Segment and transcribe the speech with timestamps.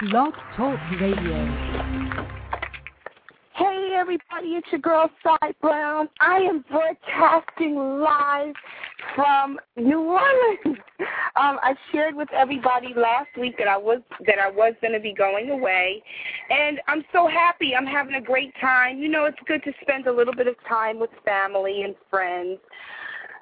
[0.00, 1.44] Blog Talk Radio.
[3.56, 6.08] Hey everybody, it's your girl Cy Brown.
[6.20, 8.54] I am broadcasting live
[9.16, 10.78] from New Orleans.
[11.36, 14.98] Um, I shared with everybody last week that I was that I was going to
[14.98, 16.02] be going away,
[16.50, 17.76] and I'm so happy.
[17.76, 18.98] I'm having a great time.
[18.98, 22.58] You know, it's good to spend a little bit of time with family and friends.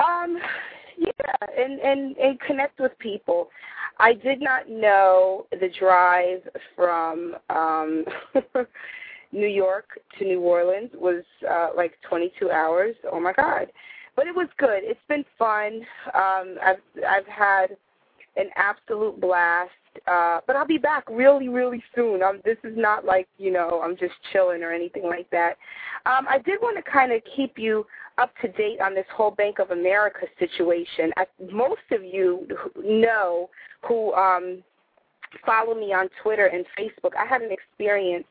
[0.00, 0.38] Um,
[0.98, 3.48] yeah, and and and connect with people.
[3.98, 6.42] I did not know the drive
[6.76, 8.04] from um
[9.32, 12.94] New York to New Orleans was uh like 22 hours.
[13.10, 13.66] Oh my god.
[14.16, 14.80] But it was good.
[14.82, 15.82] It's been fun.
[16.14, 17.76] Um I've I've had
[18.36, 19.70] an absolute blast.
[20.06, 22.22] Uh but I'll be back really really soon.
[22.22, 25.56] Um this is not like, you know, I'm just chilling or anything like that.
[26.06, 27.84] Um I did want to kind of keep you
[28.18, 31.12] up to date on this whole Bank of America situation.
[31.16, 32.46] I, most of you
[32.76, 33.48] know
[33.86, 34.62] who um
[35.44, 37.12] follow me on Twitter and Facebook.
[37.16, 38.26] I had an experience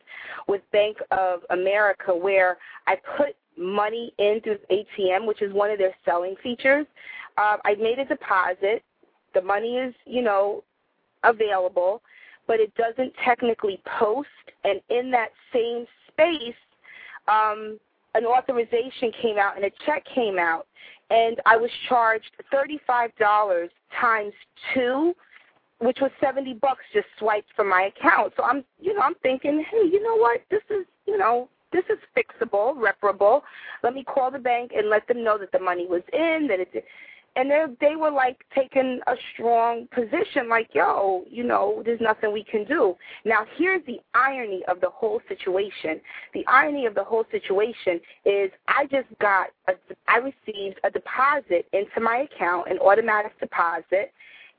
[0.48, 2.58] with Bank of America where
[2.88, 6.86] I put money in through ATM, which is one of their selling features.
[7.38, 8.84] Uh, I made a deposit.
[9.34, 10.64] The money is, you know,
[11.24, 12.02] available,
[12.48, 14.28] but it doesn't technically post.
[14.64, 16.56] And in that same space,
[17.28, 17.80] um,
[18.18, 20.68] an authorization came out and a check came out,
[21.10, 24.34] and I was charged thirty-five dollars times
[24.74, 25.14] two
[25.80, 28.34] which was 70 bucks just swiped from my account.
[28.36, 30.42] So I'm, you know, I'm thinking, hey, you know what?
[30.50, 33.42] This is, you know, this is fixable, reparable.
[33.84, 36.60] Let me call the bank and let them know that the money was in, that
[36.60, 36.84] it
[37.38, 42.44] and they were like taking a strong position like, yo, you know, there's nothing we
[42.44, 42.96] can do.
[43.26, 46.02] Now, here's the irony of the whole situation.
[46.34, 49.74] The irony of the whole situation is I just got a
[50.08, 54.12] I received a deposit into my account, an automatic deposit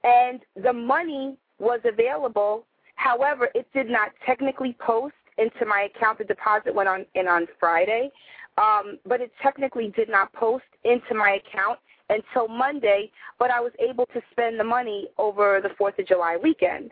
[0.05, 2.65] and the money was available.
[2.95, 6.19] However, it did not technically post into my account.
[6.19, 8.11] The deposit went on in on Friday,
[8.57, 13.11] um, but it technically did not post into my account until Monday.
[13.39, 16.91] But I was able to spend the money over the Fourth of July weekend.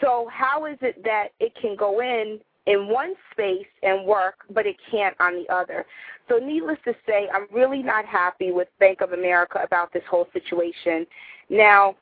[0.00, 4.66] So how is it that it can go in in one space and work, but
[4.66, 5.86] it can't on the other?
[6.28, 10.28] So needless to say, I'm really not happy with Bank of America about this whole
[10.32, 11.06] situation.
[11.48, 11.94] Now,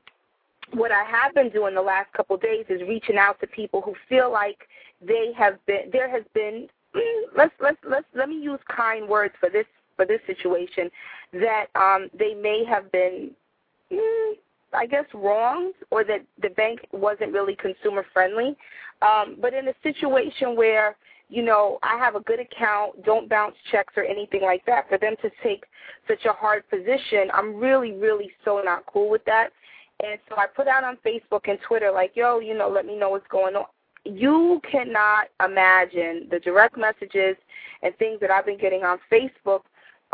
[0.73, 3.81] what I have been doing the last couple of days is reaching out to people
[3.81, 4.67] who feel like
[5.07, 6.69] they have been there has been
[7.37, 9.67] let's let's let's let me use kind words for this
[9.97, 10.91] for this situation
[11.33, 13.31] that um they may have been
[13.93, 14.33] mm,
[14.73, 18.57] I guess wronged or that the bank wasn't really consumer friendly.
[19.03, 20.97] Um but in a situation where
[21.29, 24.89] you know, I have a good account, don't bounce checks or anything like that.
[24.89, 25.65] For them to take
[26.07, 29.49] such a hard position, I'm really, really so not cool with that.
[30.03, 32.97] And so I put out on Facebook and Twitter, like, yo, you know, let me
[32.97, 33.65] know what's going on.
[34.05, 37.37] You cannot imagine the direct messages
[37.83, 39.61] and things that I've been getting on Facebook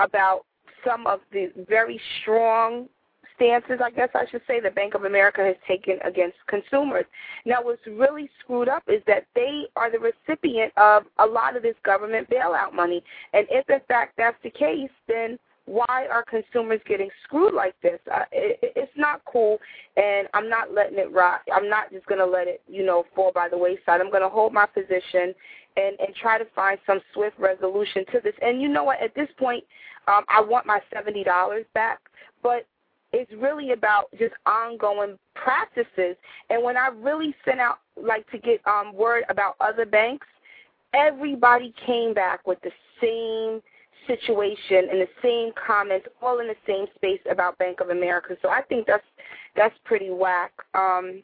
[0.02, 0.46] about
[0.84, 2.88] some of the very strong
[3.36, 7.06] stances, I guess I should say, that Bank of America has taken against consumers.
[7.46, 11.62] Now, what's really screwed up is that they are the recipient of a lot of
[11.62, 13.02] this government bailout money.
[13.32, 18.00] And if, in fact, that's the case, then why are consumers getting screwed like this?
[18.12, 19.58] Uh, it, it's not cool,
[19.96, 21.42] and I'm not letting it rot.
[21.52, 24.00] I'm not just going to let it, you know, fall by the wayside.
[24.00, 25.34] I'm going to hold my position
[25.76, 28.34] and and try to find some swift resolution to this.
[28.42, 29.00] And you know what?
[29.00, 29.64] At this point,
[30.08, 32.00] um, I want my seventy dollars back,
[32.42, 32.66] but
[33.12, 36.16] it's really about just ongoing practices.
[36.48, 40.26] And when I really sent out like to get um word about other banks,
[40.94, 43.62] everybody came back with the same
[44.06, 48.36] situation and the same comments, all in the same space about Bank of America.
[48.42, 49.04] So I think that's
[49.56, 50.52] that's pretty whack.
[50.74, 51.22] Um,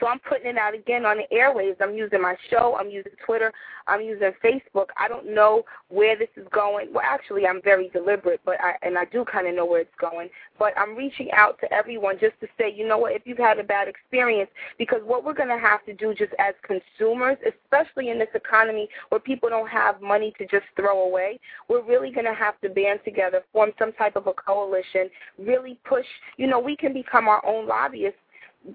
[0.00, 1.76] so I'm putting it out again on the airwaves.
[1.80, 2.76] I'm using my show.
[2.78, 3.52] I'm using Twitter.
[3.86, 4.86] I'm using Facebook.
[4.96, 6.92] I don't know where this is going.
[6.92, 9.90] Well, actually, I'm very deliberate, but I and I do kind of know where it's
[10.00, 10.28] going.
[10.58, 13.58] But I'm reaching out to everyone just to say, you know what, if you've had
[13.58, 18.10] a bad experience, because what we're going to have to do just as consumers, especially
[18.10, 22.26] in this economy where people don't have money to just throw away, we're really going
[22.26, 25.08] to have to band together, form some type of a coalition,
[25.38, 26.06] really push.
[26.36, 28.18] You know, we can become our own lobbyists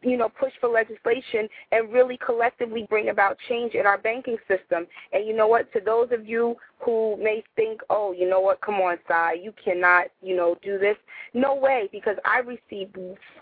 [0.02, 4.88] you know, push for legislation and really collectively bring about change in our banking system.
[5.12, 5.72] And you know what?
[5.74, 8.62] To those of you who may think, oh, you know what?
[8.62, 10.98] Come on, Cy, you cannot, you know, do this.
[11.34, 12.98] No way, because I received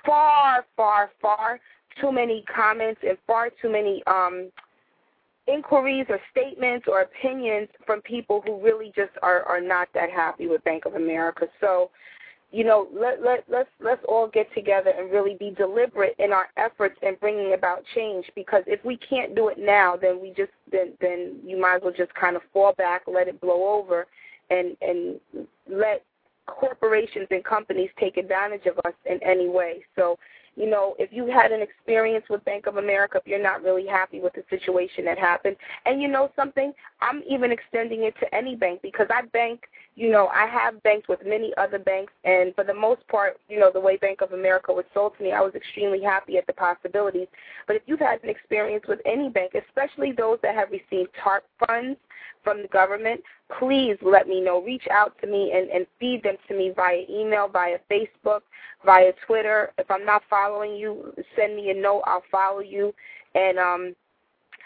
[0.05, 1.59] far, far, far
[1.99, 4.49] too many comments and far too many um
[5.47, 10.47] inquiries or statements or opinions from people who really just are are not that happy
[10.47, 11.47] with Bank of America.
[11.59, 11.89] So
[12.51, 16.47] you know, let let let's let's all get together and really be deliberate in our
[16.57, 18.29] efforts in bringing about change.
[18.35, 21.81] Because if we can't do it now, then we just then then you might as
[21.81, 24.05] well just kind of fall back, let it blow over,
[24.49, 25.19] and and
[25.69, 26.03] let
[26.45, 29.83] corporations and companies take advantage of us in any way.
[29.95, 30.19] So
[30.57, 33.87] you know, if you had an experience with Bank of America, if you're not really
[33.87, 35.55] happy with the situation that happened,
[35.85, 39.61] and you know something, I'm even extending it to any bank because I bank,
[39.95, 43.59] you know, I have banked with many other banks, and for the most part, you
[43.59, 46.47] know, the way Bank of America was sold to me, I was extremely happy at
[46.47, 47.27] the possibilities.
[47.67, 51.43] But if you've had an experience with any bank, especially those that have received TARP
[51.67, 51.97] funds,
[52.43, 53.21] from the government,
[53.59, 54.61] please let me know.
[54.61, 58.41] Reach out to me and, and feed them to me via email, via Facebook,
[58.85, 59.71] via Twitter.
[59.77, 62.01] If I'm not following you, send me a note.
[62.05, 62.93] I'll follow you.
[63.35, 63.95] And um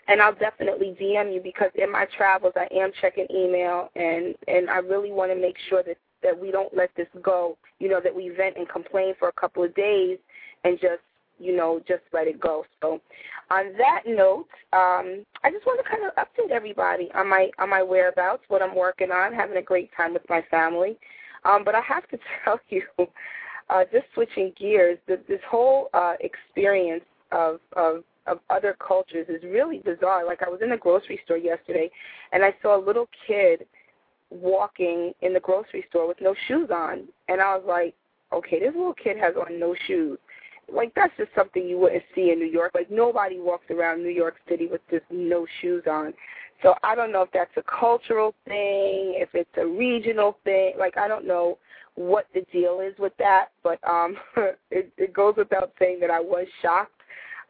[0.07, 4.69] and I'll definitely DM you because in my travels I am checking email and and
[4.69, 7.57] I really want to make sure that that we don't let this go.
[7.79, 10.17] You know that we vent and complain for a couple of days
[10.63, 11.01] and just
[11.39, 12.65] you know, just let it go.
[12.81, 13.01] So,
[13.51, 17.69] on that note, um, I just want to kind of update everybody on my on
[17.69, 20.97] my whereabouts, what I'm working on, having a great time with my family.
[21.43, 22.83] Um, but I have to tell you,
[23.69, 29.43] uh, just switching gears, that this whole uh, experience of of of other cultures is
[29.43, 30.25] really bizarre.
[30.25, 31.89] Like I was in the grocery store yesterday,
[32.31, 33.65] and I saw a little kid
[34.29, 37.95] walking in the grocery store with no shoes on, and I was like,
[38.33, 40.17] okay, this little kid has on no shoes
[40.71, 42.71] like that's just something you wouldn't see in New York.
[42.73, 46.13] Like nobody walks around New York City with just no shoes on.
[46.63, 50.73] So I don't know if that's a cultural thing, if it's a regional thing.
[50.77, 51.57] Like I don't know
[51.95, 54.17] what the deal is with that, but um
[54.71, 56.94] it, it goes without saying that I was shocked.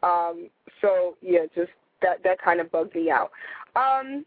[0.04, 0.50] Um
[0.82, 1.72] so yeah, just
[2.02, 3.32] that that kind of bugged me out.
[3.76, 4.26] Um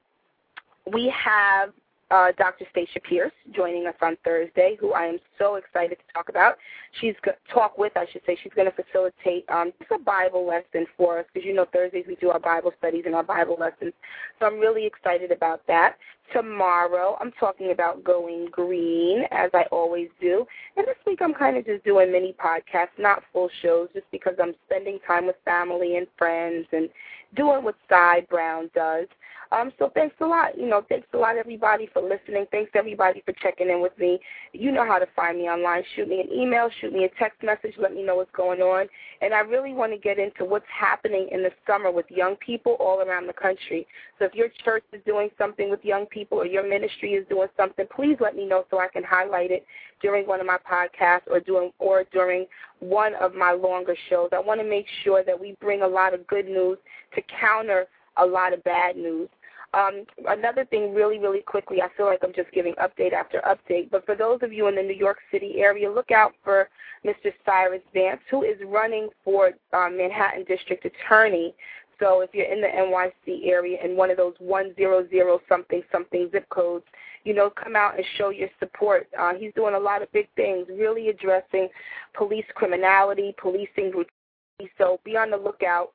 [0.92, 1.72] we have
[2.10, 2.64] uh, Dr.
[2.70, 6.56] Stacia Pierce joining us on Thursday, who I am so excited to talk about.
[7.00, 8.36] She's go- talk with, I should say.
[8.42, 12.04] She's going to facilitate um, just a Bible lesson for us because you know Thursdays
[12.08, 13.92] we do our Bible studies and our Bible lessons.
[14.38, 15.96] So I'm really excited about that.
[16.32, 20.46] Tomorrow I'm talking about going green as I always do,
[20.76, 24.34] and this week I'm kind of just doing mini podcasts, not full shows, just because
[24.42, 26.88] I'm spending time with family and friends and
[27.34, 29.06] doing what Cy Brown does.
[29.50, 30.58] Um, so thanks a lot.
[30.58, 32.46] You know, thanks a lot everybody for listening.
[32.50, 34.18] Thanks everybody for checking in with me.
[34.52, 35.82] You know how to find me online.
[35.96, 38.86] Shoot me an email, shoot me a text message, let me know what's going on.
[39.22, 42.76] And I really want to get into what's happening in the summer with young people
[42.78, 43.86] all around the country.
[44.18, 47.48] So if your church is doing something with young people or your ministry is doing
[47.56, 49.64] something, please let me know so I can highlight it
[50.02, 52.46] during one of my podcasts or doing or during
[52.80, 54.28] one of my longer shows.
[54.32, 56.78] I want to make sure that we bring a lot of good news
[57.14, 57.86] to counter
[58.18, 59.28] a lot of bad news.
[59.74, 63.90] Um, another thing, really, really quickly, I feel like I'm just giving update after update,
[63.90, 66.70] but for those of you in the New York City area, look out for
[67.04, 67.32] Mr.
[67.44, 71.54] Cyrus Vance, who is running for um, Manhattan District Attorney.
[72.00, 76.48] So if you're in the NYC area in one of those 100 something something zip
[76.48, 76.84] codes,
[77.24, 79.08] you know, come out and show your support.
[79.18, 81.68] Uh, he's doing a lot of big things, really addressing
[82.16, 84.72] police criminality, policing brutality.
[84.78, 85.92] So be on the lookout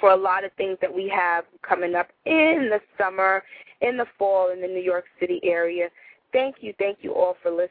[0.00, 3.42] for a lot of things that we have coming up in the summer,
[3.80, 5.88] in the fall, in the New York City area.
[6.32, 7.70] Thank you, thank you all for listening.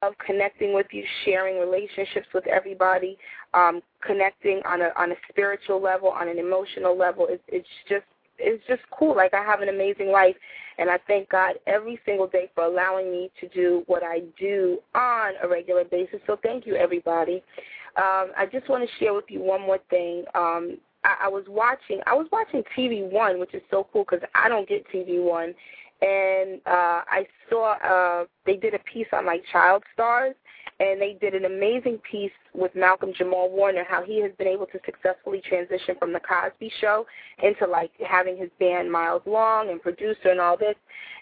[0.00, 3.18] Of connecting with you, sharing relationships with everybody,
[3.52, 7.26] um, connecting on a on a spiritual level, on an emotional level.
[7.28, 8.04] It's, it's just
[8.38, 9.16] it's just cool.
[9.16, 10.36] Like I have an amazing life,
[10.78, 14.78] and I thank God every single day for allowing me to do what I do
[14.94, 16.20] on a regular basis.
[16.28, 17.42] So thank you, everybody.
[17.96, 20.22] Um, I just want to share with you one more thing.
[20.36, 24.26] Um, I, I was watching I was watching TV One, which is so cool because
[24.34, 25.54] I don't get TV One,
[26.02, 30.34] and uh, I saw uh, they did a piece on like child stars,
[30.80, 34.66] and they did an amazing piece with Malcolm Jamal Warner, how he has been able
[34.66, 37.04] to successfully transition from the Cosby Show
[37.42, 40.76] into like having his band Miles Long and producer and all this.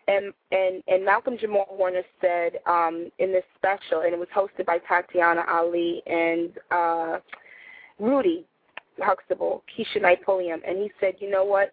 [0.09, 4.67] And and and Malcolm Jamal Warner said um, in this special, and it was hosted
[4.67, 7.19] by Tatiana Ali and uh,
[7.99, 8.45] Rudy
[9.01, 9.63] Huxtable,
[10.01, 11.73] Knight Pulliam, and he said, you know what?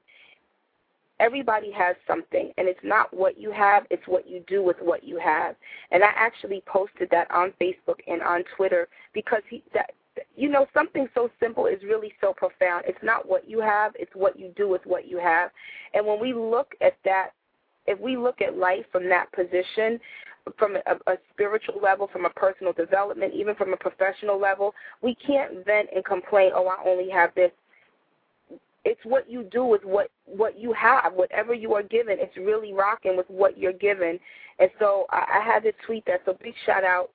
[1.19, 5.03] Everybody has something, and it's not what you have, it's what you do with what
[5.03, 5.55] you have.
[5.91, 9.91] And I actually posted that on Facebook and on Twitter because he that
[10.35, 12.85] you know something so simple is really so profound.
[12.87, 15.51] It's not what you have, it's what you do with what you have.
[15.93, 17.29] And when we look at that
[17.85, 19.99] if we look at life from that position,
[20.57, 25.15] from a, a spiritual level, from a personal development, even from a professional level, we
[25.15, 27.51] can't vent and complain, oh, I only have this.
[28.85, 32.17] It's what you do with what what you have, whatever you are given.
[32.19, 34.19] It's really rocking with what you're given.
[34.59, 36.21] And so I, I had to tweet that.
[36.25, 37.09] So big shout out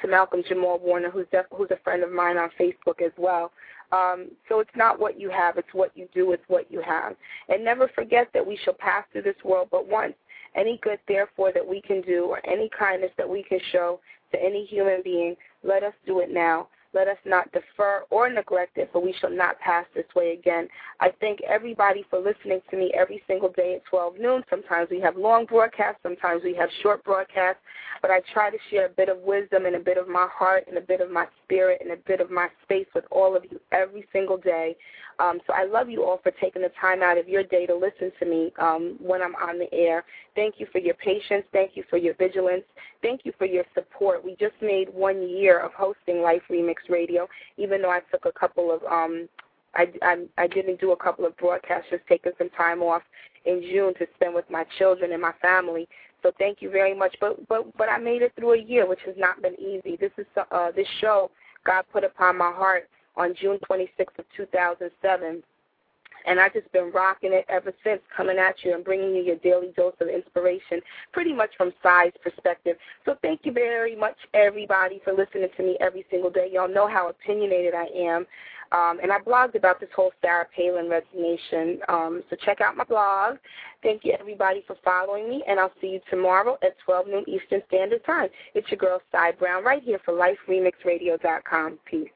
[0.00, 3.52] to Malcolm Jamal Warner, who's def- who's a friend of mine on Facebook as well.
[3.92, 7.16] Um, so it's not what you have, it's what you do with what you have.
[7.48, 10.14] And never forget that we shall pass through this world but once.
[10.58, 14.00] Any good, therefore, that we can do or any kindness that we can show
[14.32, 16.68] to any human being, let us do it now.
[16.98, 20.66] Let us not defer or neglect it, for we shall not pass this way again.
[20.98, 24.42] I thank everybody for listening to me every single day at 12 noon.
[24.50, 27.62] Sometimes we have long broadcasts, sometimes we have short broadcasts,
[28.02, 30.64] but I try to share a bit of wisdom and a bit of my heart
[30.66, 33.44] and a bit of my spirit and a bit of my space with all of
[33.48, 34.76] you every single day.
[35.20, 37.74] Um, so I love you all for taking the time out of your day to
[37.74, 40.04] listen to me um, when I'm on the air.
[40.34, 41.44] Thank you for your patience.
[41.52, 42.62] Thank you for your vigilance.
[43.02, 44.24] Thank you for your support.
[44.24, 48.32] We just made one year of hosting Life Remix Radio, even though I took a
[48.32, 49.28] couple of um,
[49.74, 53.02] I, I, I didn't do a couple of broadcasts, just taking some time off
[53.44, 55.88] in June to spend with my children and my family.
[56.22, 57.14] So thank you very much.
[57.20, 59.96] But but but I made it through a year, which has not been easy.
[59.96, 61.30] This is uh, this show
[61.64, 65.42] God put upon my heart on June 26th of 2007.
[66.28, 69.36] And I've just been rocking it ever since, coming at you and bringing you your
[69.36, 70.80] daily dose of inspiration,
[71.12, 72.76] pretty much from Cy's perspective.
[73.04, 76.50] So thank you very much, everybody, for listening to me every single day.
[76.52, 78.26] Y'all know how opinionated I am.
[78.70, 81.80] Um, and I blogged about this whole Sarah Palin resignation.
[81.88, 83.38] Um, so check out my blog.
[83.82, 85.42] Thank you, everybody, for following me.
[85.48, 88.28] And I'll see you tomorrow at 12 noon Eastern Standard Time.
[88.54, 91.78] It's your girl, Cy Brown, right here for LifeRemixRadio.com.
[91.86, 92.10] Peace.